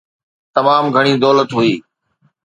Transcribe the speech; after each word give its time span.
تمام 0.55 0.85
گهڻي 0.95 1.13
دولت 1.23 1.49
هئي. 1.57 1.73